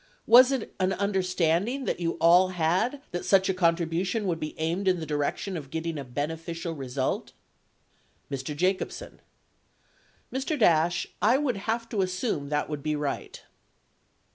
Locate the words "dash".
10.57-11.05